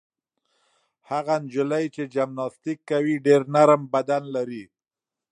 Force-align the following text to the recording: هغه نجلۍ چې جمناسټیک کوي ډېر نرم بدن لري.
هغه 1.09 1.35
نجلۍ 1.43 1.85
چې 1.95 2.03
جمناسټیک 2.13 2.79
کوي 2.91 3.15
ډېر 3.25 3.41
نرم 3.55 3.81
بدن 3.93 4.23
لري. 4.35 4.63